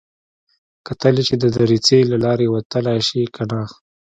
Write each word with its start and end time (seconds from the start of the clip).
کتل 0.85 1.15
يې 1.19 1.23
چې 1.27 1.35
د 1.43 1.45
دريڅې 1.55 1.99
له 2.11 2.17
لارې 2.25 2.45
وتلی 2.49 2.99
شي 3.07 3.23
که 3.35 3.43
نه. 3.51 3.61